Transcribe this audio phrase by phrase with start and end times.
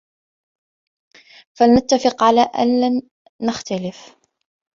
[1.57, 3.01] فالنتفق على أن
[3.41, 4.15] نختلف.